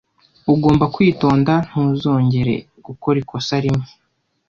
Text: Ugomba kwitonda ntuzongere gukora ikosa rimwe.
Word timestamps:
Ugomba 0.53 0.85
kwitonda 0.93 1.53
ntuzongere 1.67 2.55
gukora 2.85 3.17
ikosa 3.23 3.55
rimwe. 3.63 3.87